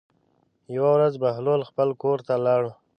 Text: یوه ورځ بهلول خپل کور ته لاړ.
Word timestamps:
یوه 0.75 0.91
ورځ 0.95 1.13
بهلول 1.23 1.61
خپل 1.69 1.89
کور 2.01 2.19
ته 2.27 2.33
لاړ. 2.45 2.63